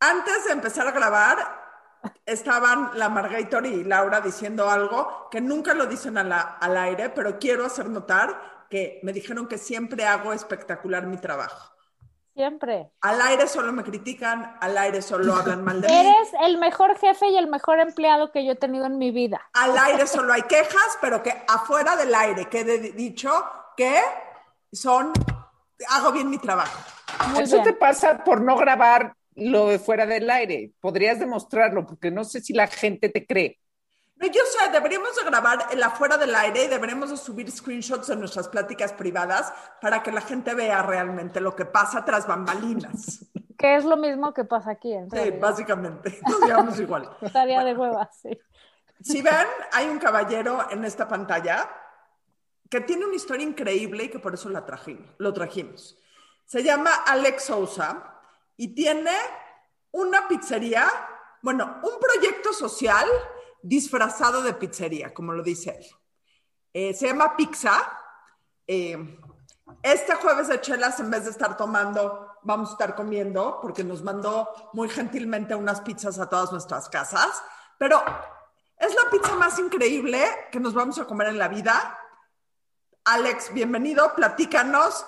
[0.00, 1.62] Antes de empezar a grabar,
[2.26, 7.66] estaban la Margator y Laura diciendo algo que nunca lo dicen al aire, pero quiero
[7.66, 11.72] hacer notar que me dijeron que siempre hago espectacular mi trabajo.
[12.34, 12.90] Siempre.
[13.02, 15.94] Al aire solo me critican, al aire solo hablan mal de mí.
[15.94, 19.42] Eres el mejor jefe y el mejor empleado que yo he tenido en mi vida.
[19.52, 23.30] Al aire solo hay quejas, pero que afuera del aire quede dicho
[23.76, 24.00] que
[24.72, 25.12] son,
[25.90, 26.80] hago bien mi trabajo.
[27.40, 30.72] Eso te pasa por no grabar lo de fuera del aire.
[30.80, 33.58] Podrías demostrarlo, porque no sé si la gente te cree.
[34.16, 38.06] No, yo sé, deberíamos de grabar el afuera del aire y deberíamos de subir screenshots
[38.06, 43.26] de nuestras pláticas privadas para que la gente vea realmente lo que pasa tras bambalinas.
[43.58, 44.92] Que es lo mismo que pasa aquí.
[44.92, 46.18] En sí, básicamente.
[46.28, 47.08] Nos llevamos igual.
[47.20, 48.36] Estaría de huevas, sí.
[49.00, 51.70] Si ven, hay un caballero en esta pantalla
[52.68, 55.96] que tiene una historia increíble y que por eso la trajimos, lo trajimos.
[56.44, 58.20] Se llama Alex Sousa
[58.56, 59.14] y tiene
[59.92, 60.90] una pizzería,
[61.42, 63.08] bueno, un proyecto social
[63.62, 65.86] disfrazado de pizzería, como lo dice él.
[66.72, 67.98] Eh, se llama Pizza.
[68.66, 69.18] Eh,
[69.82, 74.02] este jueves de chelas, en vez de estar tomando, vamos a estar comiendo, porque nos
[74.02, 77.42] mandó muy gentilmente unas pizzas a todas nuestras casas.
[77.78, 78.02] Pero
[78.76, 81.98] es la pizza más increíble que nos vamos a comer en la vida.
[83.04, 85.04] Alex, bienvenido, platícanos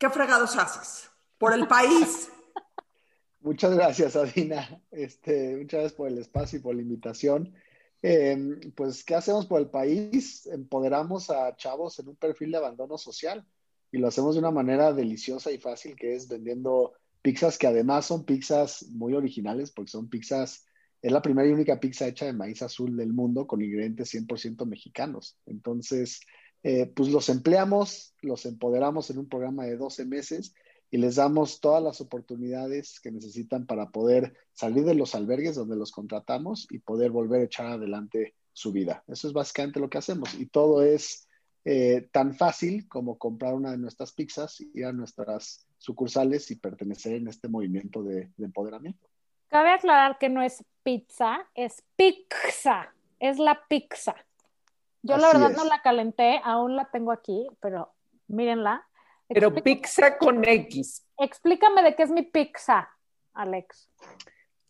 [0.00, 2.30] qué fregados haces por el país.
[3.40, 4.82] Muchas gracias, Adina.
[4.90, 7.54] Este, muchas gracias por el espacio y por la invitación.
[8.02, 10.46] Em, pues, ¿qué hacemos por el país?
[10.46, 13.46] Empoderamos a chavos en un perfil de abandono social
[13.92, 18.06] y lo hacemos de una manera deliciosa y fácil, que es vendiendo pizzas que además
[18.06, 20.66] son pizzas muy originales, porque son pizzas,
[21.00, 24.66] es la primera y única pizza hecha de maíz azul del mundo con ingredientes 100%
[24.66, 25.38] mexicanos.
[25.46, 26.20] Entonces,
[26.62, 30.54] eh, pues los empleamos, los empoderamos en un programa de 12 meses
[30.90, 35.76] y les damos todas las oportunidades que necesitan para poder salir de los albergues donde
[35.76, 39.04] los contratamos y poder volver a echar adelante su vida.
[39.06, 41.28] Eso es básicamente lo que hacemos y todo es
[41.64, 47.14] eh, tan fácil como comprar una de nuestras pizzas, ir a nuestras sucursales y pertenecer
[47.14, 49.06] en este movimiento de, empoderamiento.
[49.48, 54.14] Cabe aclarar que no es pizza, es pizza, es la pizza.
[55.02, 57.94] Yo la verdad no la calenté, aún la tengo aquí, pero
[58.28, 58.86] mírenla
[59.32, 61.06] pero pizza con X.
[61.16, 62.88] Explícame de qué es mi pizza,
[63.34, 63.88] Alex.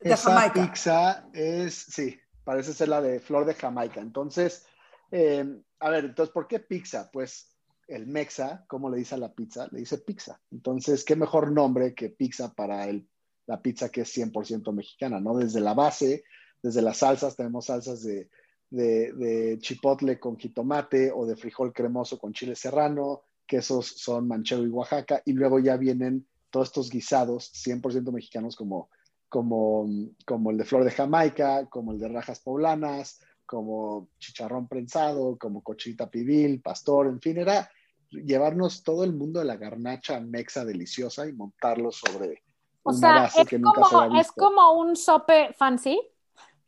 [0.01, 4.01] De Esa pizza es, sí, parece ser la de flor de Jamaica.
[4.01, 4.67] Entonces,
[5.11, 7.11] eh, a ver, entonces, ¿por qué pizza?
[7.11, 7.57] Pues
[7.89, 9.67] el mexa, como le dice a la pizza?
[9.71, 10.41] Le dice pizza.
[10.51, 13.09] Entonces, ¿qué mejor nombre que pizza para el,
[13.47, 15.37] la pizza que es 100% mexicana, ¿no?
[15.37, 16.25] Desde la base,
[16.63, 18.29] desde las salsas, tenemos salsas de,
[18.71, 24.29] de, de chipotle con jitomate o de frijol cremoso con chile serrano, que esos son
[24.29, 28.91] Manchego y Oaxaca, y luego ya vienen todos estos guisados 100% mexicanos como,
[29.29, 29.89] como,
[30.25, 35.63] como el de flor de Jamaica, como el de rajas poblanas, como chicharrón prensado, como
[35.63, 37.69] cochita pibil, pastor, en fin, era
[38.11, 42.43] llevarnos todo el mundo de la garnacha mexa deliciosa y montarlo sobre
[42.85, 44.21] una base que nunca se había visto.
[44.21, 46.01] ¿Es como un sope fancy?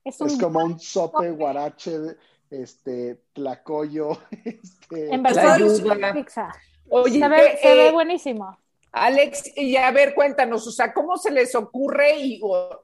[0.04, 2.16] Es, como un sope guarache,
[2.50, 6.52] este, tlacoyo, este, en versión pizza.
[6.88, 8.58] Oye, se ve, se ve eh, buenísimo.
[8.92, 12.40] Alex, y a ver, cuéntanos, o sea, ¿cómo se les ocurre y,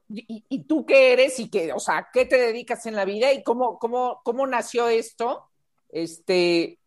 [0.09, 3.43] y, tú qué eres y qué, o sea, qué te dedicas en la vida y
[3.43, 5.47] cómo, cómo, cómo nació esto?
[5.89, 6.79] Este,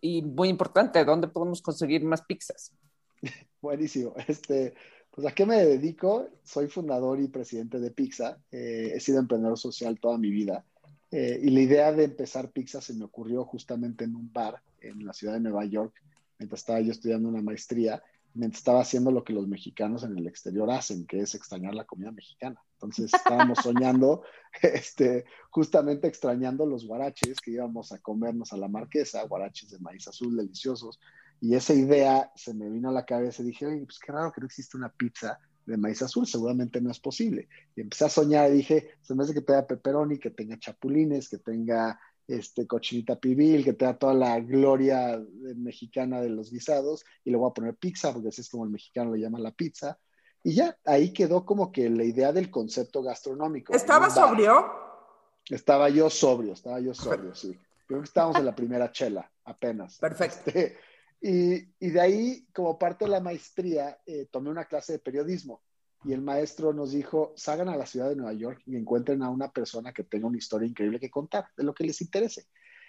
[0.00, 2.72] y muy importante, ¿dónde podemos conseguir más pizzas?
[3.62, 4.14] Buenísimo.
[4.26, 4.74] Este,
[5.14, 6.28] pues a qué me dedico?
[6.42, 8.38] Soy fundador y presidente de Pizza.
[8.50, 10.64] Eh, he sido emprendedor social toda mi vida.
[11.12, 15.06] Eh, y la idea de empezar Pizza se me ocurrió justamente en un bar en
[15.06, 15.94] la ciudad de Nueva York
[16.38, 18.02] mientras estaba yo estudiando una maestría,
[18.34, 21.84] mientras estaba haciendo lo que los mexicanos en el exterior hacen, que es extrañar la
[21.84, 22.60] comida mexicana.
[22.72, 24.24] Entonces estábamos soñando,
[24.62, 30.08] este, justamente extrañando los guaraches que íbamos a comernos a la marquesa, guaraches de maíz
[30.08, 30.98] azul deliciosos.
[31.44, 34.32] Y esa idea se me vino a la cabeza y dije, oye, pues qué raro
[34.32, 37.50] que no existe una pizza de maíz azul, seguramente no es posible.
[37.76, 41.28] Y empecé a soñar y dije, se me hace que tenga pepperoni, que tenga chapulines,
[41.28, 45.22] que tenga este, cochinita pibil, que te da toda la gloria
[45.54, 48.70] mexicana de los guisados, y le voy a poner pizza, porque así es como el
[48.70, 49.98] mexicano le llama la pizza.
[50.42, 53.74] Y ya, ahí quedó como que la idea del concepto gastronómico.
[53.74, 54.64] ¿Estaba sobrio?
[55.50, 57.54] Estaba yo sobrio, estaba yo sobrio, sí.
[57.86, 59.98] Creo que estábamos en la primera chela, apenas.
[59.98, 60.38] Perfecto.
[60.46, 60.78] Este,
[61.26, 65.62] y, y, de ahí, como parte de la maestría, eh, tomé una clase de periodismo
[66.04, 69.30] y el maestro nos dijo, salgan a la ciudad de Nueva York y encuentren a
[69.30, 72.46] una persona que tenga una historia increíble que contar, de lo que les interese.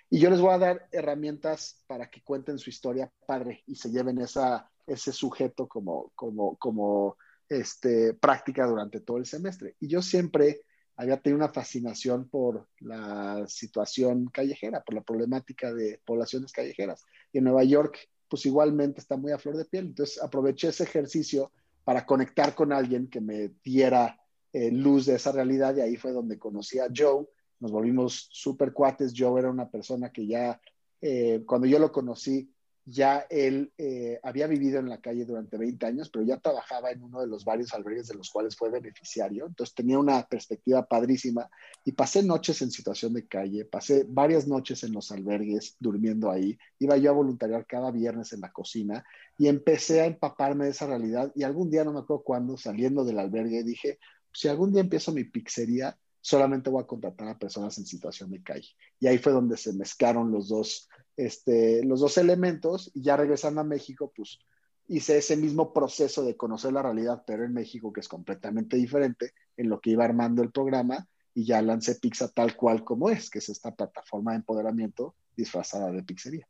[0.10, 3.90] Y yo les voy a dar herramientas para que cuenten su historia padre y se
[3.90, 7.18] lleven esa ese sujeto como, como, como
[7.50, 9.76] este, práctica durante todo el semestre.
[9.80, 10.62] Y yo siempre
[10.96, 17.04] había tenido una fascinación por la situación callejera, por la problemática de poblaciones callejeras.
[17.34, 17.98] Y en Nueva York,
[18.30, 19.88] pues igualmente está muy a flor de piel.
[19.88, 21.52] Entonces aproveché ese ejercicio
[21.84, 24.20] para conectar con alguien que me diera
[24.54, 27.28] eh, luz de esa realidad y ahí fue donde conocí a Joe.
[27.60, 29.14] Nos volvimos súper cuates.
[29.16, 30.60] Joe era una persona que ya,
[31.02, 32.52] eh, cuando yo lo conocí,
[32.86, 37.02] ya él eh, había vivido en la calle durante 20 años, pero ya trabajaba en
[37.02, 39.48] uno de los varios albergues de los cuales fue beneficiario.
[39.48, 41.50] Entonces tenía una perspectiva padrísima
[41.84, 46.58] y pasé noches en situación de calle, pasé varias noches en los albergues durmiendo ahí.
[46.78, 49.04] Iba yo a voluntariar cada viernes en la cocina
[49.38, 53.04] y empecé a empaparme de esa realidad y algún día, no me acuerdo cuándo, saliendo
[53.04, 53.98] del albergue, dije,
[54.32, 58.42] si algún día empiezo mi pizzería, solamente voy a contratar a personas en situación de
[58.42, 58.70] calle.
[59.00, 63.62] Y ahí fue donde se mezclaron los dos este, los dos elementos y ya regresando
[63.62, 64.40] a México, pues
[64.88, 69.34] hice ese mismo proceso de conocer la realidad, pero en México, que es completamente diferente,
[69.56, 73.30] en lo que iba armando el programa y ya lancé Pizza tal cual como es,
[73.30, 76.48] que es esta plataforma de empoderamiento disfrazada de pizzería.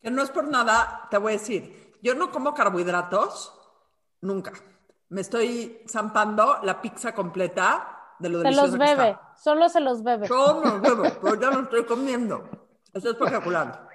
[0.00, 3.52] Que no es por nada, te voy a decir, yo no como carbohidratos,
[4.22, 4.54] nunca.
[5.10, 7.91] Me estoy zampando la pizza completa
[8.22, 10.28] de lo Se los bebe, solo se los bebe.
[10.28, 12.48] Yo no bebo, pero ya no estoy comiendo.
[12.94, 13.88] Eso es espectacular.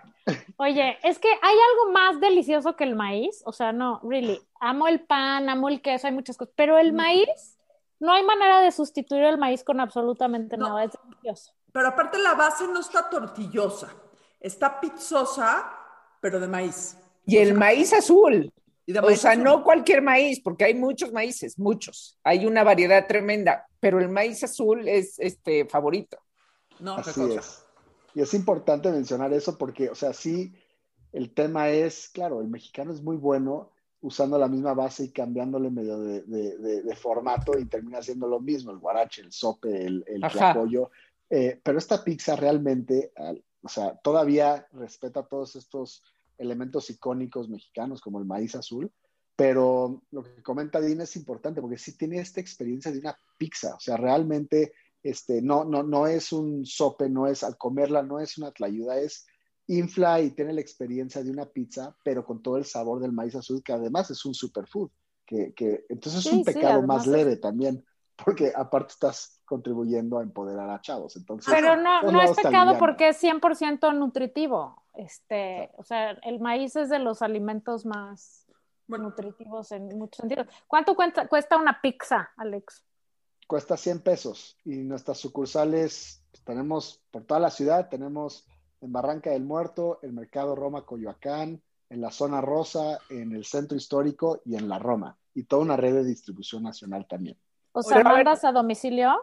[0.57, 3.41] Oye, es que hay algo más delicioso que el maíz.
[3.45, 4.41] O sea, no, really.
[4.59, 6.53] Amo el pan, amo el queso, hay muchas cosas.
[6.55, 6.95] Pero el mm.
[6.95, 7.57] maíz,
[7.99, 10.83] no hay manera de sustituir el maíz con absolutamente nada.
[10.83, 11.53] Es delicioso.
[11.71, 13.89] Pero aparte, la base no está tortillosa.
[14.39, 15.71] Está pizzosa,
[16.19, 16.97] pero de maíz.
[17.25, 18.51] Y el maíz azul.
[19.01, 22.17] O sea, no cualquier maíz, porque hay muchos maíces, muchos.
[22.23, 26.17] Hay una variedad tremenda, pero el maíz azul es este favorito.
[26.79, 27.63] No, Así es.
[28.13, 30.53] Y es importante mencionar eso porque, o sea, sí,
[31.11, 35.69] el tema es, claro, el mexicano es muy bueno usando la misma base y cambiándole
[35.69, 40.23] medio de, formato y termina siendo lo mismo, el guarache, el sope, el, el
[41.29, 43.11] eh, pero esta pizza realmente,
[43.61, 46.03] o sea, todavía respeta todos estos
[46.37, 48.91] elementos icónicos mexicanos como el maíz azul,
[49.35, 53.75] pero lo que comenta Dina es importante porque sí tiene esta experiencia de una pizza,
[53.75, 54.73] o sea, realmente
[55.03, 58.99] este, no, no, no es un sope, no es al comerla, no es una tlayuda,
[58.99, 59.25] es
[59.67, 63.35] infla y tiene la experiencia de una pizza, pero con todo el sabor del maíz
[63.35, 64.89] azul, que además es un superfood,
[65.25, 67.85] que, que entonces es un pecado más leve también,
[68.23, 71.15] porque aparte estás contribuyendo a empoderar a chavos.
[71.15, 74.83] Entonces, pero no, no es pecado porque es 100% nutritivo.
[74.97, 78.45] Este, o sea, el maíz es de los alimentos más
[78.87, 80.47] nutritivos en muchos sentidos.
[80.67, 82.83] ¿Cuánto cuesta una pizza, Alex?
[83.47, 88.45] cuesta 100 pesos y nuestras sucursales pues, tenemos por toda la ciudad, tenemos
[88.81, 93.77] en Barranca del Muerto, el Mercado Roma Coyoacán, en la zona rosa, en el centro
[93.77, 97.37] histórico y en la Roma, y toda una red de distribución nacional también.
[97.71, 99.15] O sea, ¿mandas a domicilio?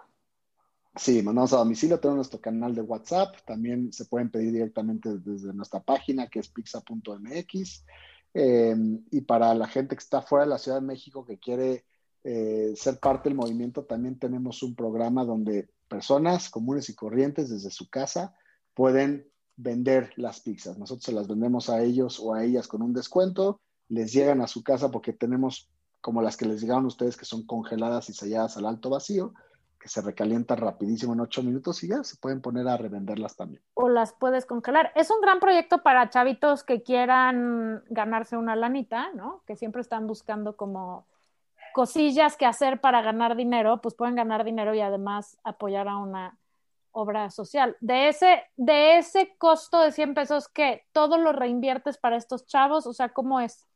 [0.96, 5.52] Sí, mandamos a domicilio, tenemos nuestro canal de WhatsApp, también se pueden pedir directamente desde
[5.52, 7.84] nuestra página que es pizza.mx.
[8.32, 8.76] Eh,
[9.10, 11.84] y para la gente que está fuera de la Ciudad de México que quiere
[12.22, 17.70] eh, ser parte del movimiento, también tenemos un programa donde personas comunes y corrientes desde
[17.70, 18.34] su casa
[18.72, 20.78] pueden vender las pizzas.
[20.78, 24.46] Nosotros se las vendemos a ellos o a ellas con un descuento, les llegan a
[24.46, 25.70] su casa porque tenemos
[26.00, 29.34] como las que les llegaron ustedes que son congeladas y selladas al alto vacío,
[29.84, 33.62] que se recalientan rapidísimo en ocho minutos y ya se pueden poner a revenderlas también.
[33.74, 34.90] O las puedes congelar.
[34.94, 39.42] Es un gran proyecto para chavitos que quieran ganarse una lanita, ¿no?
[39.46, 41.06] Que siempre están buscando como
[41.74, 46.38] cosillas que hacer para ganar dinero, pues pueden ganar dinero y además apoyar a una
[46.92, 47.76] obra social.
[47.80, 50.86] De ese, de ese costo de 100 pesos, ¿qué?
[50.92, 52.86] ¿Todo lo reinviertes para estos chavos?
[52.86, 53.66] O sea, ¿cómo es?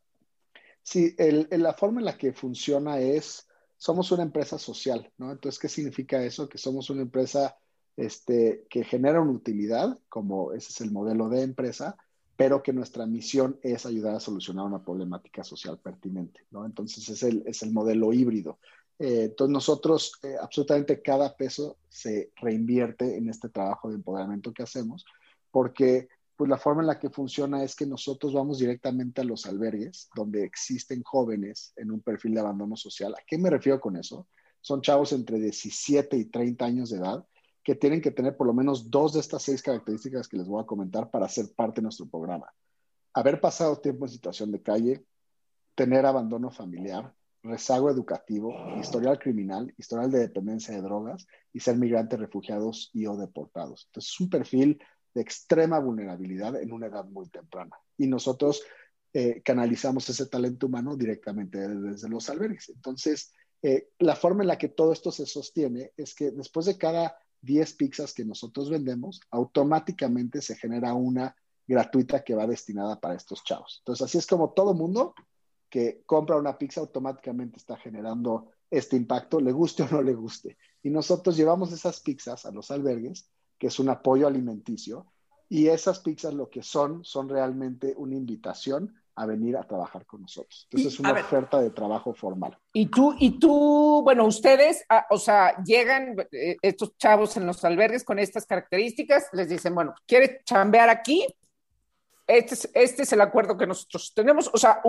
[0.82, 1.14] Sí,
[1.50, 3.46] la forma en la que funciona es,
[3.78, 5.30] somos una empresa social, ¿no?
[5.32, 6.48] Entonces, ¿qué significa eso?
[6.48, 7.56] Que somos una empresa
[7.96, 11.96] este, que genera una utilidad, como ese es el modelo de empresa,
[12.36, 16.66] pero que nuestra misión es ayudar a solucionar una problemática social pertinente, ¿no?
[16.66, 18.58] Entonces es el, es el modelo híbrido.
[18.98, 24.64] Eh, entonces nosotros, eh, absolutamente cada peso se reinvierte en este trabajo de empoderamiento que
[24.64, 25.04] hacemos,
[25.50, 29.44] porque pues la forma en la que funciona es que nosotros vamos directamente a los
[29.44, 33.12] albergues donde existen jóvenes en un perfil de abandono social.
[33.12, 34.28] ¿A qué me refiero con eso?
[34.60, 37.26] Son chavos entre 17 y 30 años de edad
[37.64, 40.62] que tienen que tener por lo menos dos de estas seis características que les voy
[40.62, 42.46] a comentar para ser parte de nuestro programa.
[43.14, 45.04] Haber pasado tiempo en situación de calle,
[45.74, 52.20] tener abandono familiar, rezago educativo, historial criminal, historial de dependencia de drogas y ser migrantes,
[52.20, 53.86] refugiados y o deportados.
[53.88, 54.78] Entonces es un perfil
[55.22, 57.76] extrema vulnerabilidad en una edad muy temprana.
[57.96, 58.62] Y nosotros
[59.12, 62.68] eh, canalizamos ese talento humano directamente desde los albergues.
[62.68, 63.32] Entonces,
[63.62, 67.16] eh, la forma en la que todo esto se sostiene es que después de cada
[67.42, 71.34] 10 pizzas que nosotros vendemos, automáticamente se genera una
[71.66, 73.80] gratuita que va destinada para estos chavos.
[73.80, 75.14] Entonces, así es como todo mundo
[75.68, 80.56] que compra una pizza automáticamente está generando este impacto, le guste o no le guste.
[80.82, 85.06] Y nosotros llevamos esas pizzas a los albergues, que es un apoyo alimenticio,
[85.48, 90.22] y esas pizzas lo que son, son realmente una invitación a venir a trabajar con
[90.22, 90.68] nosotros.
[90.70, 92.56] Entonces es una oferta de trabajo formal.
[92.72, 97.64] Y tú, y tú, bueno, ustedes, ah, o sea, llegan eh, estos chavos en los
[97.64, 101.26] albergues con estas características, les dicen, bueno, ¿quieres chambear aquí?
[102.28, 104.80] Este es, este es el acuerdo que nosotros tenemos, o sea,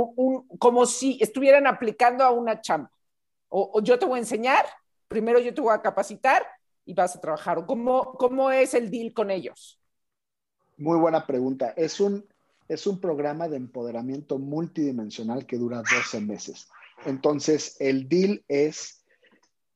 [0.59, 2.91] como si estuvieran aplicando a una chamba.
[3.47, 4.65] O, yo te voy a enseñar,
[5.07, 6.45] primero yo te voy a capacitar
[6.89, 7.59] y vas a trabajar.
[7.59, 9.79] ¿O cómo, cómo es el deal con ellos?
[10.77, 11.69] Muy buena pregunta.
[11.77, 12.25] Es un,
[12.67, 16.67] es un programa de empoderamiento multidimensional que dura 12 meses.
[17.05, 19.05] Entonces, el deal es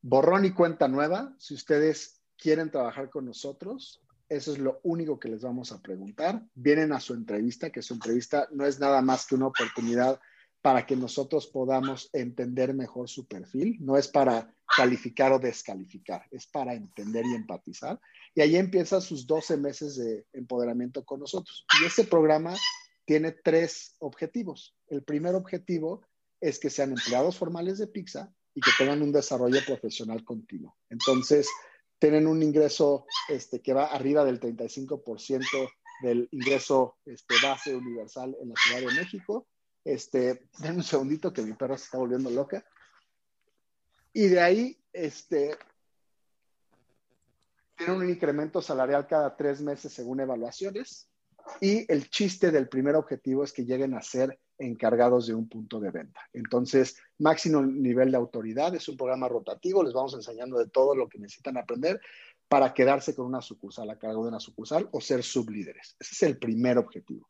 [0.02, 1.32] borrón y cuenta nueva.
[1.38, 6.42] Si ustedes quieren trabajar con nosotros, eso es lo único que les vamos a preguntar.
[6.56, 10.18] Vienen a su entrevista, que su entrevista no es nada más que una oportunidad
[10.64, 16.46] para que nosotros podamos entender mejor su perfil, no es para calificar o descalificar, es
[16.46, 18.00] para entender y empatizar.
[18.34, 21.66] Y ahí empiezan sus 12 meses de empoderamiento con nosotros.
[21.78, 22.56] Y este programa
[23.04, 24.74] tiene tres objetivos.
[24.88, 26.00] El primer objetivo
[26.40, 30.78] es que sean empleados formales de Pizza y que tengan un desarrollo profesional continuo.
[30.88, 31.46] Entonces,
[31.98, 35.44] tienen un ingreso este, que va arriba del 35%
[36.02, 39.46] del ingreso este, base universal en la Ciudad de México.
[39.84, 42.64] Este, denme un segundito que mi perro se está volviendo loca.
[44.12, 45.56] Y de ahí, este,
[47.76, 51.08] tienen un incremento salarial cada tres meses según evaluaciones.
[51.60, 55.80] Y el chiste del primer objetivo es que lleguen a ser encargados de un punto
[55.80, 56.20] de venta.
[56.32, 61.08] Entonces, máximo nivel de autoridad, es un programa rotativo, les vamos enseñando de todo lo
[61.08, 62.00] que necesitan aprender
[62.48, 65.96] para quedarse con una sucursal a cargo de una sucursal o ser sublíderes.
[65.98, 67.28] Ese es el primer objetivo.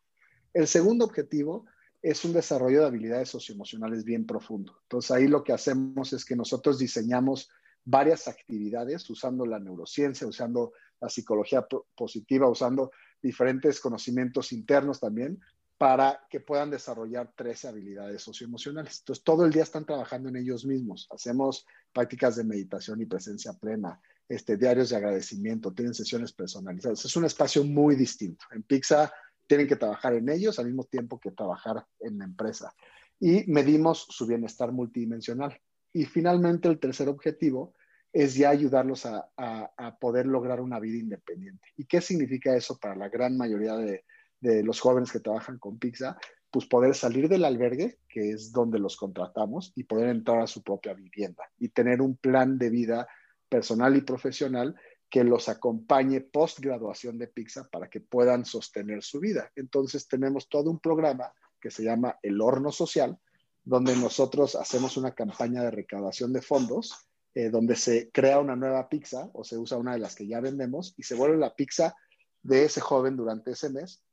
[0.53, 1.65] El segundo objetivo
[2.05, 4.77] es un desarrollo de habilidades socioemocionales bien profundo.
[4.83, 7.49] Entonces, ahí lo que hacemos es que nosotros diseñamos
[7.83, 12.91] varias actividades usando la neurociencia, usando la psicología positiva, usando
[13.23, 15.39] diferentes conocimientos internos también
[15.79, 18.99] para que puedan desarrollar tres habilidades socioemocionales.
[18.99, 21.07] Entonces, todo el día están trabajando en ellos mismos.
[21.09, 27.03] Hacemos prácticas de meditación y presencia plena, este, diarios de agradecimiento, tienen sesiones personalizadas.
[27.03, 28.45] Es un espacio muy distinto.
[28.51, 29.11] En Pizza
[29.47, 32.73] tienen que trabajar en ellos al mismo tiempo que trabajar en la empresa.
[33.19, 35.59] Y medimos su bienestar multidimensional.
[35.93, 37.73] Y finalmente, el tercer objetivo
[38.11, 41.69] es ya ayudarlos a, a poder lograr una vida independiente.
[41.77, 44.05] ¿Y qué significa eso para la gran mayoría de,
[44.45, 46.17] de los jóvenes que trabajan con Pizza,
[46.51, 50.63] pues poder salir del albergue, que es donde los contratamos, y poder entrar a su
[50.63, 53.07] propia vivienda y tener un plan de vida
[53.49, 54.75] personal y profesional
[55.09, 59.51] que los acompañe post graduación de Pizza para que puedan sostener su vida.
[59.55, 63.17] Entonces tenemos todo un programa que se llama El Horno Social,
[63.63, 68.87] donde nosotros hacemos una campaña de recaudación de fondos, eh, donde se crea una nueva
[68.87, 71.95] pizza o se usa una de las que ya vendemos y se vuelve la pizza
[72.43, 74.03] de ese joven durante ese mes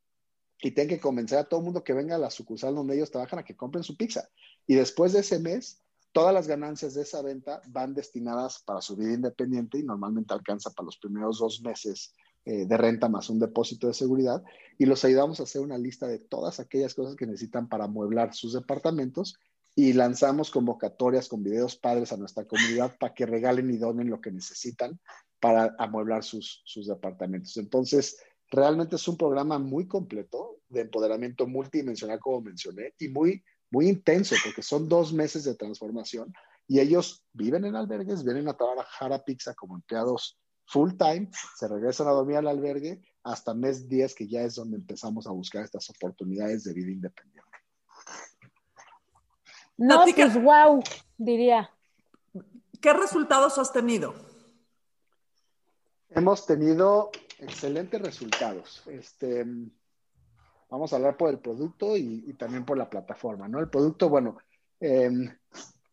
[0.62, 3.11] y tienen que convencer a todo el mundo que venga a la sucursal donde ellos
[3.11, 4.28] trabajan a que compren su pizza.
[4.66, 5.82] Y después de ese mes,
[6.12, 10.71] todas las ganancias de esa venta van destinadas para su vida independiente y normalmente alcanza
[10.71, 12.14] para los primeros dos meses
[12.45, 14.42] eh, de renta más un depósito de seguridad.
[14.78, 18.35] Y los ayudamos a hacer una lista de todas aquellas cosas que necesitan para amueblar
[18.35, 19.38] sus departamentos
[19.75, 24.21] y lanzamos convocatorias con videos padres a nuestra comunidad para que regalen y donen lo
[24.21, 25.00] que necesitan
[25.40, 27.57] para amueblar sus, sus departamentos.
[27.57, 28.19] Entonces,
[28.52, 33.42] Realmente es un programa muy completo de empoderamiento multidimensional, como mencioné, y muy,
[33.73, 36.33] muy intenso, porque son dos meses de transformación
[36.69, 41.67] y ellos viven en albergues, vienen a trabajar a Pizza como empleados full time, se
[41.67, 45.64] regresan a dormir al albergue hasta mes 10, que ya es donde empezamos a buscar
[45.64, 47.50] estas oportunidades de vida independiente.
[49.79, 50.83] No, pues wow,
[51.17, 51.71] diría.
[52.81, 54.14] ¿Qué resultados has tenido?
[56.11, 58.83] Hemos tenido excelentes resultados.
[58.87, 59.47] Este,
[60.73, 63.61] vamos a hablar por el producto y, también por la plataforma, ¿no?
[63.61, 64.38] El producto, bueno,
[64.81, 65.29] em,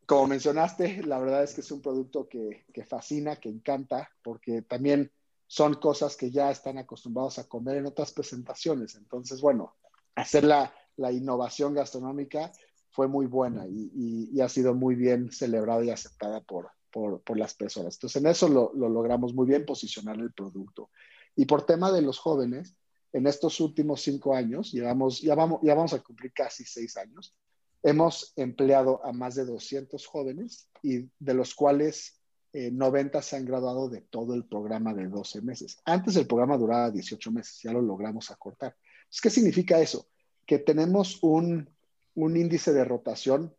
[0.06, 5.12] como mencionaste, la verdad es que es un producto que, fascina, que encanta, porque también
[5.48, 8.96] son cosas que ya están acostumbrados a comer en otras presentaciones.
[8.96, 9.76] Entonces, bueno,
[10.16, 10.74] hacer la,
[11.12, 12.54] innovación gastronómica
[12.90, 17.96] fue muy buena y, ha sido muy bien celebrada y aceptada por, por, las personas.
[17.96, 20.90] Entonces, en eso lo, lo, logramos muy bien posicionar el producto.
[21.36, 22.79] Y por tema de los jóvenes,
[23.14, 27.36] en estos últimos cinco años, llevamos, ya, vamos, ya vamos a cumplir casi seis años,
[27.84, 32.20] hemos empleado a más de 200 jóvenes y de los cuales
[32.54, 35.80] 90 se han graduado de todo el programa de 12 meses.
[35.86, 38.76] Antes el programa duraba 18 meses, ya lo logramos acortar.
[39.22, 40.08] ¿Qué significa eso?
[40.46, 41.70] Que tenemos un,
[42.16, 43.56] un índice de rotación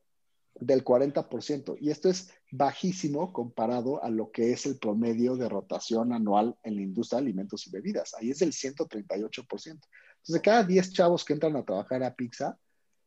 [0.60, 1.76] del 40%.
[1.80, 6.76] Y esto es bajísimo comparado a lo que es el promedio de rotación anual en
[6.76, 8.14] la industria de alimentos y bebidas.
[8.14, 9.40] Ahí es del 138%.
[9.40, 9.82] Entonces,
[10.26, 12.58] de cada 10 chavos que entran a trabajar a Pizza,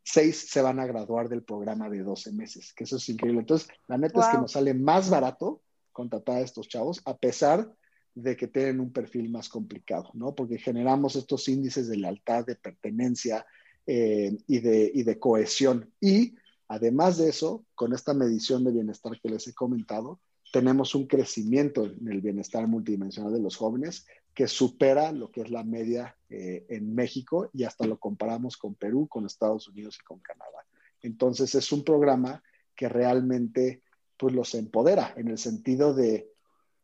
[0.03, 3.41] 6 se van a graduar del programa de 12 meses, que eso es increíble.
[3.41, 7.71] Entonces, la neta es que nos sale más barato contratar a estos chavos, a pesar
[8.15, 10.35] de que tienen un perfil más complicado, ¿no?
[10.35, 13.45] Porque generamos estos índices de lealtad, de pertenencia
[13.87, 15.91] eh, y, de, y de cohesión.
[15.99, 16.35] Y
[16.73, 20.19] Además de eso, con esta medición de bienestar que les he comentado,
[20.51, 25.51] tenemos un crecimiento en el bienestar multidimensional de los jóvenes que supera lo que es
[25.51, 30.03] la media eh, en México y hasta lo comparamos con Perú, con Estados Unidos y
[30.03, 30.65] con Canadá.
[31.03, 32.41] Entonces es un programa
[32.75, 33.83] que realmente
[34.17, 36.27] pues los empodera en el sentido de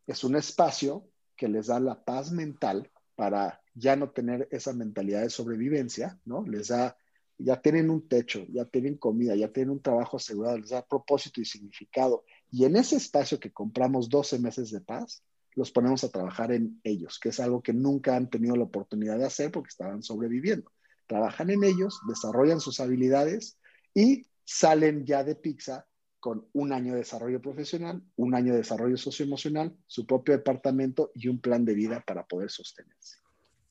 [0.06, 1.04] es un espacio
[1.36, 6.44] que les da la paz mental para ya no tener esa mentalidad de sobrevivencia, ¿no?
[6.46, 6.96] Les da
[7.42, 11.40] ya tienen un techo, ya tienen comida, ya tienen un trabajo asegurado, les da propósito
[11.40, 12.24] y significado.
[12.50, 15.22] Y en ese espacio que compramos 12 meses de paz,
[15.54, 19.18] los ponemos a trabajar en ellos, que es algo que nunca han tenido la oportunidad
[19.18, 20.70] de hacer porque estaban sobreviviendo.
[21.06, 23.58] Trabajan en ellos, desarrollan sus habilidades
[23.94, 25.86] y salen ya de pizza
[26.20, 31.28] con un año de desarrollo profesional, un año de desarrollo socioemocional, su propio departamento y
[31.28, 33.16] un plan de vida para poder sostenerse.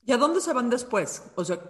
[0.06, 1.24] ¿Y a dónde se van después?
[1.36, 1.62] O sea,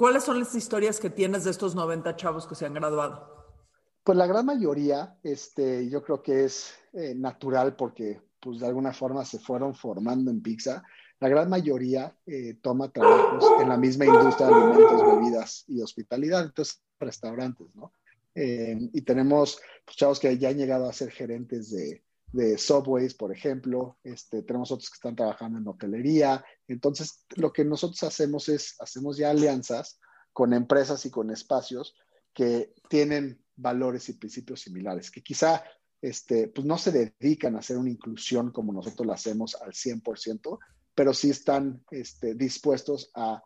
[0.00, 3.60] ¿Cuáles son las historias que tienes de estos 90 chavos que se han graduado?
[4.02, 8.94] Pues la gran mayoría, este, yo creo que es eh, natural porque pues de alguna
[8.94, 10.82] forma se fueron formando en pizza.
[11.18, 16.44] La gran mayoría eh, toma trabajos en la misma industria de alimentos, bebidas y hospitalidad,
[16.44, 17.92] entonces restaurantes, ¿no?
[18.34, 23.14] Eh, y tenemos pues, chavos que ya han llegado a ser gerentes de, de Subways,
[23.14, 23.98] por ejemplo.
[24.04, 26.44] Este, tenemos otros que están trabajando en hotelería.
[26.68, 29.98] Entonces, lo que nosotros hacemos es, hacemos ya alianzas
[30.32, 31.94] con empresas y con espacios
[32.32, 35.62] que tienen valores y principios similares, que quizá
[36.00, 40.58] este, pues no se dedican a hacer una inclusión como nosotros la hacemos al 100%,
[40.94, 43.42] pero sí están este, dispuestos a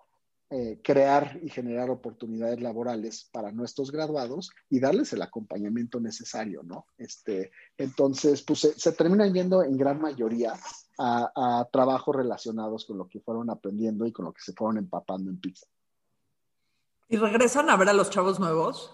[0.56, 6.86] eh, crear y generar oportunidades laborales para nuestros graduados y darles el acompañamiento necesario, ¿no?
[6.96, 10.54] Este, entonces, pues se, terminan yendo en gran mayoría
[10.96, 15.28] a, trabajos relacionados con lo que fueron aprendiendo y con lo que se fueron empapando
[15.28, 15.66] en pizza.
[17.08, 18.92] ¿Y regresan a ver a los chavos nuevos?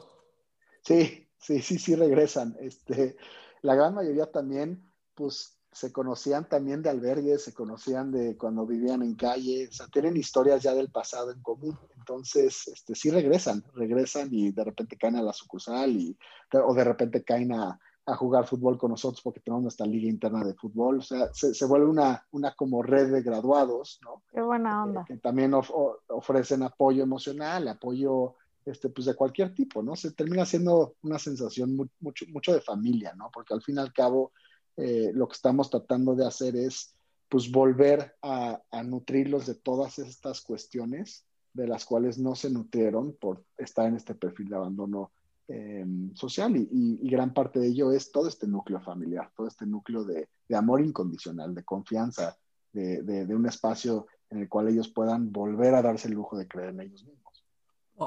[0.83, 2.57] Sí, sí, sí, sí regresan.
[2.59, 3.19] Este,
[3.61, 9.03] la gran mayoría también, pues se conocían también de albergues, se conocían de cuando vivían
[9.03, 11.79] en calle, o sea, tienen historias ya del pasado en común.
[11.97, 16.19] Entonces, este, sí regresan, regresan y de repente caen a la sucursal y,
[16.53, 17.79] o de repente caen a,
[18.19, 20.99] jugar fútbol con nosotros porque tenemos nuestra liga interna de fútbol.
[20.99, 24.25] O sea, se, vuelve una, una como red de graduados, ¿no?
[24.33, 25.05] Qué buena onda.
[25.07, 29.95] que también ofrecen apoyo emocional, apoyo este, pues de cualquier tipo, ¿no?
[29.95, 33.31] Se termina siendo una sensación mucho, mucho de familia, ¿no?
[33.33, 34.33] Porque al fin y al cabo
[34.77, 36.95] eh, lo que estamos tratando de hacer es
[37.29, 43.45] pues volver a, nutrirlos de todas estas cuestiones de las cuales no se nutrieron por
[43.57, 45.13] estar en este perfil de abandono
[45.49, 50.05] eh, social y, gran parte de ello es todo este núcleo familiar, todo este núcleo
[50.05, 52.37] de, amor incondicional, de confianza,
[52.73, 56.71] de, un espacio en el cual ellos puedan volver a darse el lujo de creer
[56.71, 57.45] en ellos mismos.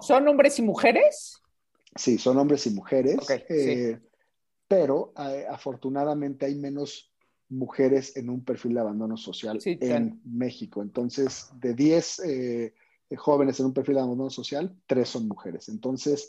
[0.02, 1.41] ¿Son hombres y mujeres?
[1.95, 3.17] Sí, son hombres y mujeres.
[3.49, 3.99] Eh,
[4.73, 7.13] pero eh, afortunadamente hay menos
[7.49, 10.81] mujeres en un perfil de abandono social en México.
[10.81, 12.73] Entonces, de 10 eh,
[13.15, 15.69] jóvenes en un perfil de abandono social, 3 son mujeres.
[15.69, 16.27] Entonces,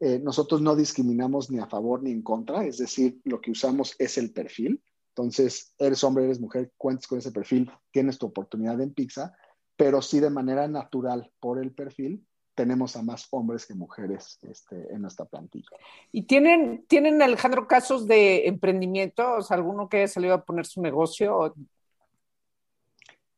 [0.00, 3.94] eh, nosotros no discriminamos ni a favor ni en contra, es decir, lo que usamos
[3.98, 4.82] es el perfil.
[5.08, 9.36] Entonces, eres hombre, eres mujer, cuentas con ese perfil, tienes tu oportunidad en pizza,
[9.76, 14.92] pero sí de manera natural por el perfil tenemos a más hombres que mujeres este,
[14.92, 15.68] en nuestra plantilla.
[16.10, 19.36] ¿Y tienen, tienen, Alejandro, casos de emprendimiento?
[19.36, 21.54] O sea, ¿Alguno que haya salido a poner su negocio?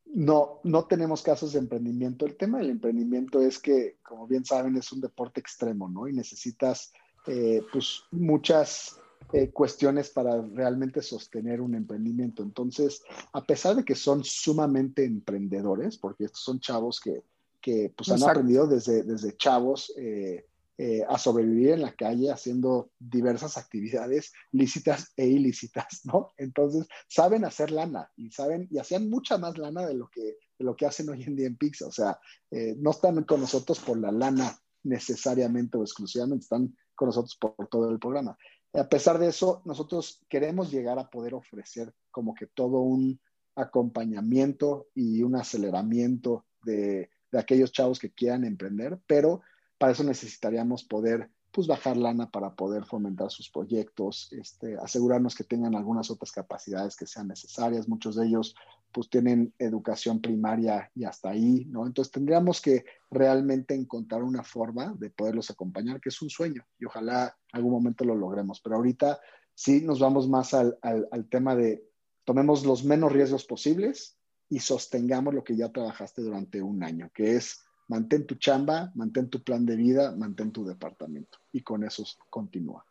[0.06, 2.26] No, no tenemos casos de emprendimiento.
[2.26, 6.08] El tema del emprendimiento es que, como bien saben, es un deporte extremo, ¿no?
[6.08, 6.92] Y necesitas,
[7.26, 9.00] eh, pues, muchas
[9.32, 12.42] eh, cuestiones para realmente sostener un emprendimiento.
[12.42, 17.22] Entonces, a pesar de que son sumamente emprendedores, porque estos son chavos que
[17.64, 20.44] que pues, han aprendido desde, desde chavos eh,
[20.76, 26.32] eh, a sobrevivir en la calle haciendo diversas actividades lícitas e ilícitas, ¿no?
[26.36, 30.64] Entonces, saben hacer lana y saben, y hacían mucha más lana de lo que de
[30.64, 31.86] lo que hacen hoy en día en Pizza.
[31.86, 32.18] O sea,
[32.50, 37.66] eh, no están con nosotros por la lana necesariamente o exclusivamente, están con nosotros por
[37.68, 38.36] todo el programa.
[38.74, 43.18] A pesar de eso, nosotros queremos llegar a poder ofrecer como que todo un
[43.56, 49.42] acompañamiento y un aceleramiento de, de aquellos chavos que quieran emprender, pero
[49.76, 55.44] para eso necesitaríamos poder pues bajar lana para poder fomentar sus proyectos, este, asegurarnos que
[55.44, 57.88] tengan algunas otras capacidades que sean necesarias.
[57.88, 58.56] Muchos de ellos
[58.92, 61.86] pues tienen educación primaria y hasta ahí, ¿no?
[61.86, 66.86] Entonces tendríamos que realmente encontrar una forma de poderlos acompañar, que es un sueño y
[66.86, 68.60] ojalá algún momento lo logremos.
[68.60, 69.20] Pero ahorita
[69.54, 71.84] sí nos vamos más al, al, al tema de
[72.24, 74.16] tomemos los menos riesgos posibles
[74.54, 79.28] y sostengamos lo que ya trabajaste durante un año, que es mantén tu chamba, mantén
[79.28, 81.38] tu plan de vida, mantén tu departamento.
[81.50, 82.86] Y con eso continúa.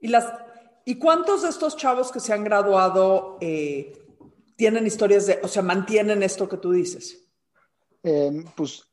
[0.00, 0.24] ¿Y, las,
[0.86, 3.92] ¿y cuántos de estos chavos que se han graduado eh,
[4.56, 7.26] tienen historias de, o sea, mantienen esto que tú dices?
[8.02, 8.88] Eh, pues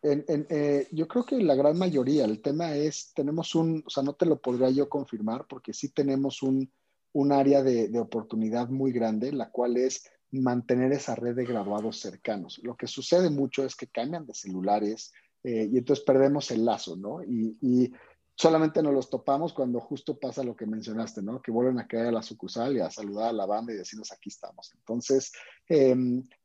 [0.00, 3.90] en, en, eh, yo creo que la gran mayoría, el tema es, tenemos un, o
[3.90, 6.72] sea, no te lo podría yo confirmar porque sí tenemos un,
[7.12, 10.08] un área de, de oportunidad muy grande, la cual es
[10.40, 12.60] mantener esa red de graduados cercanos.
[12.62, 16.96] Lo que sucede mucho es que cambian de celulares eh, y entonces perdemos el lazo,
[16.96, 17.22] ¿no?
[17.22, 17.92] Y,
[18.36, 21.40] solamente nos los topamos cuando justo pasa lo que mencionaste, ¿no?
[21.40, 24.10] Que vuelven a caer a la sucursal y a saludar a la banda y decirnos
[24.10, 24.72] aquí estamos.
[24.74, 25.32] Entonces,
[25.68, 25.94] eh,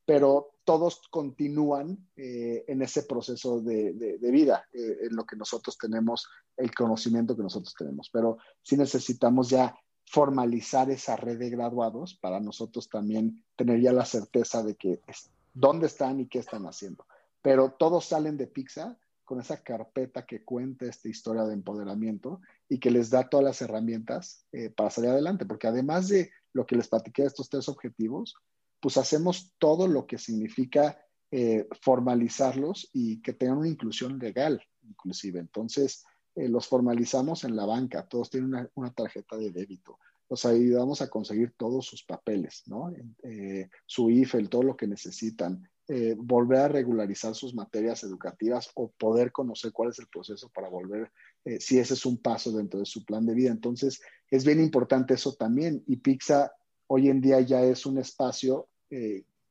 [0.06, 5.36] pero todos continúan eh, en ese proceso de, de, de vida, eh, en lo que
[5.36, 8.10] nosotros tenemos, el conocimiento que nosotros tenemos.
[8.12, 9.76] Pero sí necesitamos ya
[10.10, 15.30] formalizar esa red de graduados para nosotros también tener ya la certeza de que es,
[15.54, 17.06] dónde están y qué están haciendo.
[17.44, 22.80] Pero todos salen de Pizza con esa carpeta que cuenta esta historia de empoderamiento y
[22.80, 26.76] que les da todas las herramientas eh, para salir adelante, porque además de lo que
[26.76, 28.34] les platiqué de estos tres objetivos,
[28.80, 30.98] pues hacemos todo lo que significa
[31.30, 35.40] eh, formalizarlos y que tengan una inclusión legal, inclusive.
[35.40, 36.04] Entonces,
[36.36, 39.98] eh, los formalizamos en la banca, todos tienen una, tarjeta de débito,
[40.30, 42.94] los ayudamos a conseguir todos sus papeles, ¿no?
[43.24, 48.92] Eh, su IFEL, todo lo que necesitan, eh, volver a regularizar sus materias educativas o
[48.92, 51.12] poder conocer cuál es el proceso para volver,
[51.60, 53.50] si ese es un paso dentro de su plan de vida.
[53.50, 55.84] Entonces, es bien importante eso también.
[55.88, 56.52] Y PIXA
[56.86, 58.70] hoy en día ya es un espacio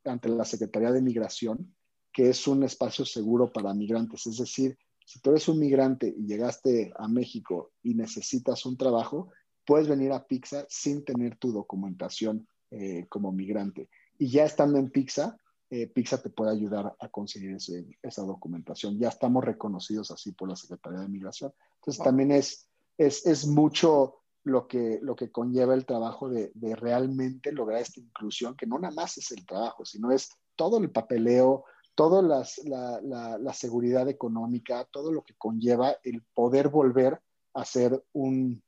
[0.05, 1.75] ante la Secretaría de Migración
[2.19, 4.77] que es un espacio seguro para migrantes, es decir,
[5.09, 9.31] si tú eres un migrante y llegaste a México y necesitas un trabajo,
[9.65, 13.89] puedes venir a Pizza sin tener tu documentación eh, como migrante.
[14.19, 15.39] Y ya estando en Pizza,
[15.71, 18.99] eh, Pizza te puede ayudar a conseguir ese, esa documentación.
[18.99, 21.55] Ya estamos reconocidos así por la Secretaría de Migración.
[21.77, 22.05] Entonces, wow.
[22.05, 22.69] también es,
[22.99, 27.99] es, es, mucho lo que, lo que conlleva el trabajo de, de realmente lograr esta
[27.99, 31.65] inclusión, que no nada más es el trabajo, sino es todo el papeleo,
[31.99, 37.21] toda las, la, la, la, seguridad económica, todo lo que conlleva el poder volver
[37.55, 38.63] a ser un,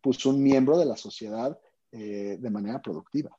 [0.00, 1.58] pues un miembro de la sociedad
[1.90, 3.36] eh, de manera productiva.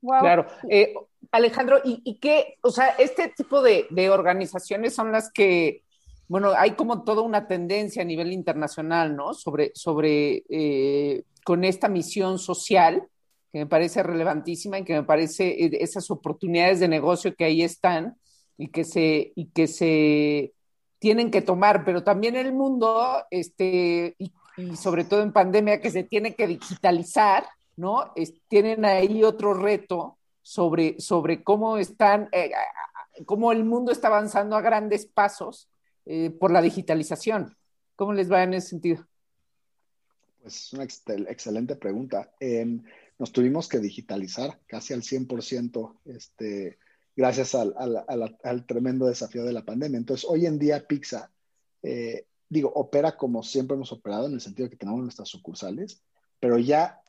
[0.00, 0.20] Wow.
[0.20, 0.46] Claro.
[0.70, 0.94] Eh,
[1.32, 2.56] Alejandro, ¿y, ¿y, qué?
[2.62, 5.84] O sea, este tipo de, de, organizaciones son las que,
[6.26, 9.34] bueno, hay como toda una tendencia a nivel internacional, ¿no?
[9.34, 13.06] Sobre, sobre eh, con esta misión social,
[13.52, 17.60] que me parece relevantísima y que me parece eh, esas oportunidades de negocio que ahí
[17.60, 18.16] están
[18.60, 20.52] y que se, y que se
[20.98, 24.32] tienen que tomar, pero también el mundo, este, y,
[24.76, 27.46] sobre todo en pandemia, que se tiene que digitalizar,
[27.76, 28.12] ¿no?
[28.48, 32.52] Tienen ahí otro reto sobre, sobre cómo están, eh,
[33.24, 35.70] cómo el mundo está avanzando a grandes pasos
[36.04, 37.56] eh, por la digitalización.
[37.96, 39.06] ¿Cómo les va en ese sentido?
[40.42, 42.30] Pues es una ex excelente pregunta.
[42.38, 42.78] Eh,
[43.18, 46.78] nos tuvimos que digitalizar casi al 100%, este,
[47.20, 49.98] gracias al, al, al, al, tremendo desafío de la pandemia.
[49.98, 51.30] Entonces, hoy en día Pizza,
[51.82, 56.00] eh, digo, opera como siempre hemos operado, en el sentido de que tenemos nuestras sucursales,
[56.40, 57.02] pero ya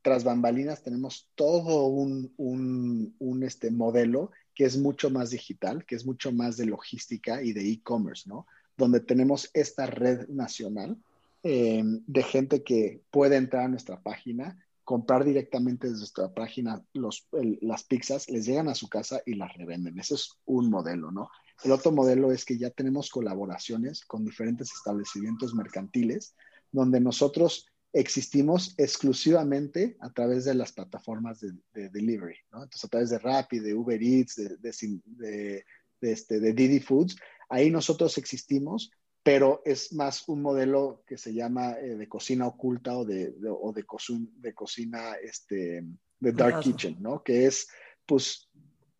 [0.00, 5.94] tras bambalinas tenemos todo un, un, un este modelo que es mucho más digital, que
[5.94, 8.46] es mucho más de logística y de e-commerce, ¿no?
[8.78, 10.96] Donde tenemos esta red nacional
[11.42, 14.56] eh, de gente que puede entrar a nuestra página,
[14.90, 19.34] comprar directamente desde nuestra página los, el, las pizzas, les llegan a su casa y
[19.34, 19.96] las revenden.
[20.00, 21.30] Ese es un modelo, ¿no?
[21.62, 26.34] El otro modelo es que ya tenemos colaboraciones con diferentes establecimientos mercantiles
[26.72, 32.64] donde nosotros existimos exclusivamente a través de las plataformas de, de delivery, ¿no?
[32.64, 35.64] Entonces, a través de Rappi, de Uber Eats, de, de,
[36.00, 37.14] de, este, Didi Foods,
[37.48, 38.90] ahí nosotros existimos,
[39.22, 43.72] pero es más un modelo que se llama eh, de cocina oculta o de, o
[43.72, 45.84] de, cocina, de cocina este,
[46.18, 47.22] de dark kitchen, ¿no?
[47.22, 47.68] Que es,
[48.06, 48.50] pues,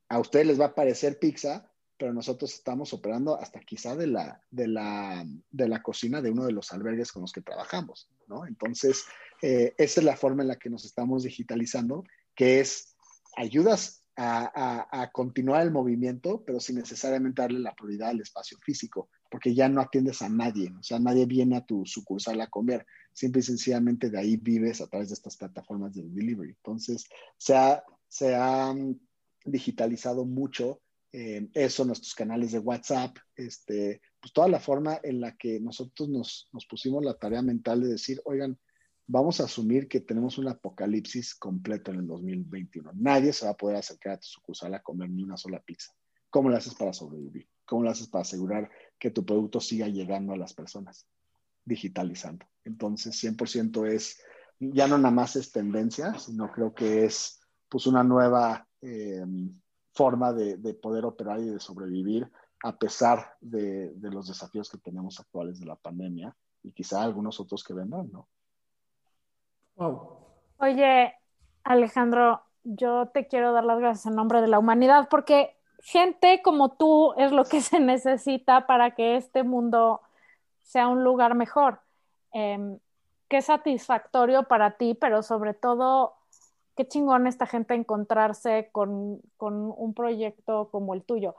[0.08, 4.42] a ustedes les va a parecer pizza, pero nosotros estamos operando hasta quizá de la,
[4.50, 8.46] de la, de la cocina de uno de los albergues con los que trabajamos, ¿no?
[8.46, 9.04] Entonces,
[9.42, 12.04] eh, esa es la forma en la que nos estamos digitalizando,
[12.34, 12.96] que es
[13.36, 19.08] ayudas a, a, continuar el movimiento, pero sin necesariamente darle la prioridad al espacio físico,
[19.30, 22.84] porque ya no atiendes a nadie, o sea, nadie viene a tu sucursal a comer,
[23.12, 26.50] simple y sencillamente de ahí vives a través de estas plataformas de delivery.
[26.50, 28.98] Entonces, se ha, se ha mm,
[29.44, 30.80] digitalizado mucho
[31.12, 36.08] eh, eso, nuestros canales de WhatsApp, este, pues toda la forma en la que nosotros
[36.08, 38.58] nos, nos, pusimos la tarea mental de decir, oigan,
[39.06, 42.92] vamos a asumir que tenemos un apocalipsis completo en el 2021.
[42.94, 45.92] Nadie se va a poder acercar a tu sucursal a comer ni una sola pizza.
[46.30, 47.48] ¿Cómo lo haces para sobrevivir?
[47.66, 51.08] ¿Cómo lo haces para asegurar que tu producto siga llegando a las personas?
[51.64, 52.46] Digitalizando.
[52.64, 54.22] Entonces, 100% es,
[54.60, 58.68] ya no nada más es tendencia, sino creo que es pues una nueva...
[58.80, 59.24] Eh,
[59.92, 62.30] forma de, poder operar y de sobrevivir
[62.62, 67.64] a pesar de, los desafíos que tenemos actuales de la pandemia y quizá algunos otros
[67.64, 68.28] que vendrán, ¿no?
[70.58, 71.14] Oye,
[71.64, 76.70] Alejandro, yo te quiero dar las gracias en nombre de la humanidad porque gente como
[76.70, 80.00] tú es lo que se necesita para que este mundo
[80.62, 81.80] sea un lugar mejor.
[82.32, 82.78] Eh,
[83.28, 86.14] qué satisfactorio para ti, pero sobre todo
[86.76, 91.36] qué chingón esta gente encontrarse con, un proyecto como el tuyo.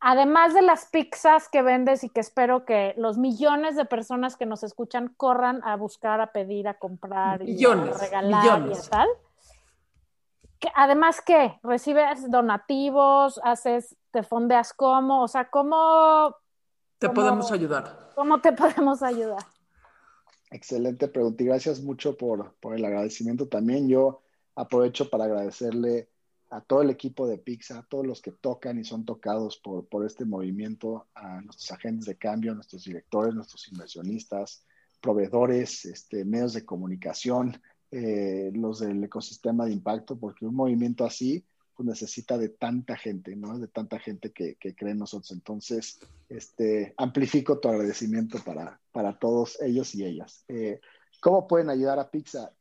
[0.00, 4.46] Además de las pizzas que vendes y que espero que los millones de personas que
[4.46, 9.08] nos escuchan corran a buscar, a pedir, a comprar y a regalar y tal.
[10.74, 11.58] Además, ¿qué?
[11.62, 13.40] ¿Recibes donativos?
[13.42, 15.22] ¿Haces, te fondeas cómo?
[15.22, 16.34] O sea, ¿cómo...
[16.98, 18.12] Te podemos ayudar.
[18.14, 19.42] ¿Cómo te podemos ayudar?
[20.50, 23.88] Excelente pregunta y gracias mucho por, por el agradecimiento también.
[23.88, 24.22] Yo
[24.54, 26.08] aprovecho para agradecerle
[26.50, 29.86] a todo el equipo de Pizza, a todos los que tocan y son tocados por,
[29.86, 34.66] por este movimiento, a nuestros agentes de cambio, a nuestros directores, nuestros inversionistas,
[35.00, 41.44] proveedores, este, medios de comunicación, eh, los del ecosistema de impacto, porque un movimiento así
[41.74, 43.58] pues, necesita de tanta gente, ¿no?
[43.58, 45.30] De tanta gente que, que cree en nosotros.
[45.32, 45.98] Entonces,
[46.28, 50.44] este, amplifico tu agradecimiento para, para todos ellos y ellas.
[50.48, 50.80] Eh,
[51.20, 52.52] ¿Cómo pueden ayudar a Pizza?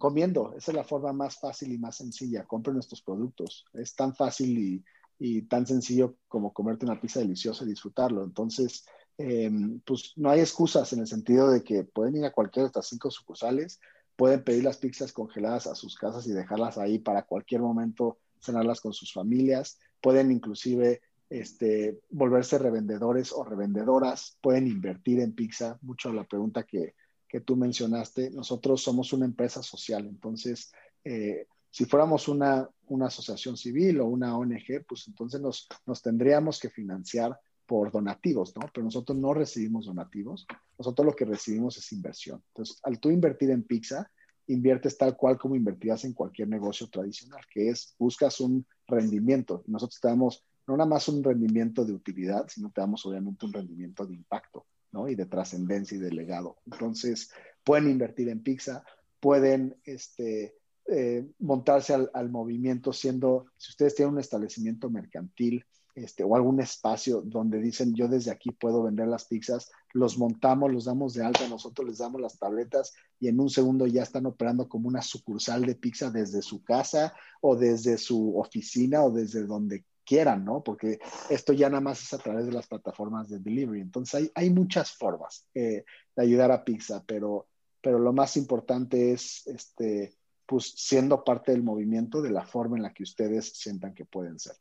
[0.00, 0.54] comiendo.
[0.56, 2.46] Esa es la forma más fácil y más sencilla.
[2.46, 3.66] Compren nuestros productos.
[3.74, 4.82] Es tan fácil
[5.18, 8.24] y, tan sencillo como comerte una pizza deliciosa y disfrutarlo.
[8.24, 8.86] Entonces,
[9.18, 12.68] em, pues no hay excusas en el sentido de que pueden ir a cualquiera de
[12.68, 13.78] estas cinco sucursales,
[14.20, 18.82] pueden pedir las pizzas congeladas a sus casas y dejarlas ahí para cualquier momento cenarlas
[18.82, 19.78] con sus familias.
[19.98, 25.78] Pueden inclusive este, volverse revendedores o revendedoras, pueden invertir en pizza.
[25.80, 30.70] Mucho la pregunta que, que tú mencionaste, nosotros somos una empresa social, entonces,
[31.02, 36.60] eh, si fuéramos una, una, asociación civil o una ONG, pues entonces nos, nos tendríamos
[36.60, 38.68] que financiar por donativos, ¿no?
[38.74, 40.44] Pero nosotros no recibimos donativos,
[40.76, 42.42] nosotros lo que recibimos es inversión.
[42.48, 44.10] Entonces, al tú invertir en pizza,
[44.48, 49.62] inviertes tal cual como invertías en cualquier negocio tradicional, que es buscas un rendimiento.
[49.68, 53.52] Nosotros te damos no nada más un rendimiento de utilidad, sino te damos obviamente un
[53.52, 54.66] rendimiento de impacto.
[54.90, 55.08] ¿no?
[55.08, 56.56] Y de trascendencia y de legado.
[56.66, 57.30] Entonces,
[57.62, 58.82] pueden invertir en pizza,
[59.20, 60.56] pueden este,
[60.88, 67.22] eh, montarse al, movimiento siendo, si ustedes tienen un establecimiento mercantil este, o algún espacio
[67.22, 71.48] donde dicen yo desde aquí puedo vender las pizzas, los montamos, los damos de alta,
[71.48, 75.64] nosotros les damos las tabletas y en un segundo ya están operando como una sucursal
[75.64, 80.62] de pizza desde su casa o desde su oficina o desde donde quieran, ¿no?
[80.62, 80.98] Porque
[81.28, 83.80] esto ya nada más es a través de las plataformas de delivery.
[83.80, 85.84] Entonces hay, hay muchas formas eh,
[86.16, 87.46] de ayudar a Pizza, pero,
[87.80, 92.82] pero lo más importante es, este, pues, siendo parte del movimiento de la forma en
[92.82, 94.56] la que ustedes sientan que pueden ser.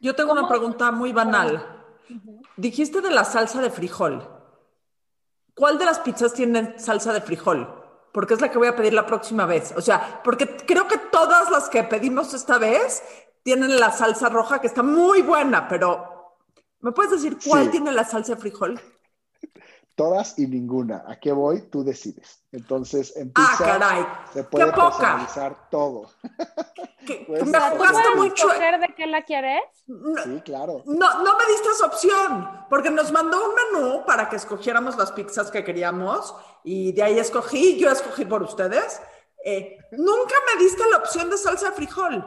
[0.00, 1.84] Yo tengo una pregunta muy banal.
[2.56, 4.28] Dijiste de la salsa de frijol.
[5.54, 7.82] ¿Cuál de las pizzas tiene salsa de frijol?
[8.12, 9.72] Porque es la que voy a pedir la próxima vez.
[9.76, 13.02] O sea, porque creo que todas las que pedimos esta vez
[13.42, 16.36] tienen la salsa roja que está muy buena, pero
[16.80, 18.80] ¿me puedes decir cuál tiene la salsa de frijol?
[19.96, 21.04] Todas y ninguna.
[21.06, 21.62] ¿A qué voy?
[21.62, 22.44] Tú decides.
[22.52, 24.06] Entonces, en ah, pizza ah, caray.
[24.32, 26.10] se puede personalizar todo.
[27.28, 28.48] me jugaste mucho.
[28.48, 29.62] de qué la quieres?
[30.24, 30.82] sí, claro.
[30.84, 35.12] No, no me diste esa opción, porque nos mandó un menú para que escogiéramos las
[35.12, 39.00] pizzas que queríamos y de ahí escogí, yo escogí por ustedes.
[39.42, 42.22] Eh, nunca me diste la opción de salsa de frijol.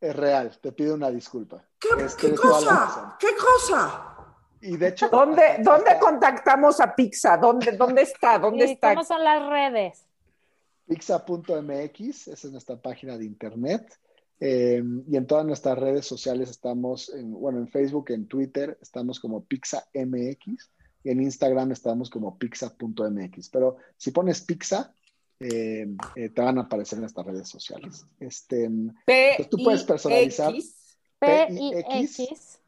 [0.00, 1.64] Es real, te pido una disculpa.
[1.78, 1.88] ¿Qué,
[2.34, 3.16] cosa?
[3.18, 4.05] ¿Qué cosa?
[4.66, 7.36] Y de hecho, ¿dónde, ¿dónde contactamos a Pizza?
[7.36, 8.38] ¿Dónde, dónde está?
[8.38, 8.94] ¿Dónde está?
[8.94, 10.04] ¿Cómo son las redes?
[10.88, 13.98] Pizza.mx, esa es nuestra página de internet.
[14.40, 19.20] Eh, y en todas nuestras redes sociales estamos, en, bueno, en Facebook, en Twitter, estamos
[19.20, 20.70] como PixaMX
[21.04, 23.48] y en Instagram estamos como pizza.mx.
[23.50, 24.92] Pero si pones pizza,
[25.38, 28.04] eh, eh, te van a aparecer en estas redes sociales.
[28.18, 28.68] Este,
[29.04, 30.52] pues tú puedes personalizar
[31.20, 32.65] P-I-X-Z-A.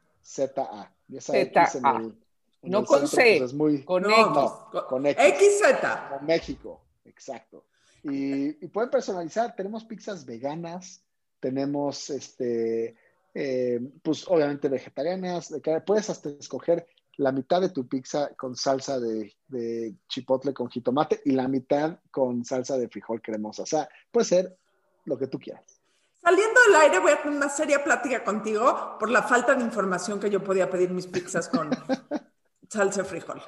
[1.75, 2.15] En el,
[2.61, 4.51] no con C, pues, muy, con no, X.
[4.73, 5.23] No, con X.
[5.23, 5.87] XZ.
[6.09, 7.65] Con México, exacto.
[8.03, 11.03] Y, y, pueden personalizar, tenemos pizzas veganas,
[11.39, 12.95] tenemos, este,
[13.33, 15.53] eh, pues obviamente vegetarianas,
[15.85, 16.87] puedes hasta escoger
[17.17, 21.99] la mitad de tu pizza con salsa de, de, chipotle con jitomate y la mitad
[22.11, 23.63] con salsa de frijol cremosa.
[23.63, 24.57] O sea, puede ser
[25.05, 25.78] lo que tú quieras.
[26.21, 30.19] Saliendo del aire voy a tener una seria plática contigo por la falta de información
[30.19, 31.69] que yo podía pedir mis pizzas con
[32.69, 33.41] salsa de frijol.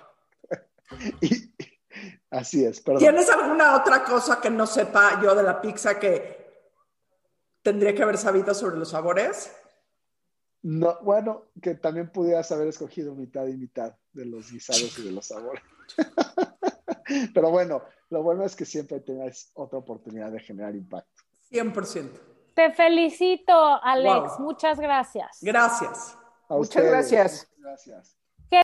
[1.21, 1.53] Y,
[2.29, 2.81] así es.
[2.81, 2.99] Perdón.
[2.99, 6.41] ¿Tienes alguna otra cosa que no sepa yo de la pizza que
[7.61, 9.51] tendría que haber sabido sobre los sabores?
[10.63, 15.11] No, bueno, que también pudieras haber escogido mitad y mitad de los guisados y de
[15.11, 15.63] los sabores.
[17.33, 21.23] Pero bueno, lo bueno es que siempre tengas otra oportunidad de generar impacto.
[21.51, 22.30] 100%.
[22.53, 24.37] Te felicito, Alex.
[24.37, 24.45] Wow.
[24.45, 25.37] Muchas gracias.
[25.41, 26.17] Gracias.
[26.49, 26.91] A Muchas ustedes.
[26.91, 27.47] gracias.
[27.57, 28.20] Gracias.